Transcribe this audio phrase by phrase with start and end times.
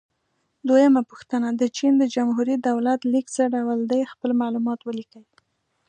[0.67, 5.23] دویمه پوښتنه: د چین د جمهوري دولت لیک څه ډول دی؟ خپل معلومات ولیکئ.